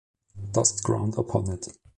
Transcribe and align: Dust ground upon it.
Dust 0.51 0.81
ground 0.81 1.13
upon 1.15 1.51
it. 1.51 1.67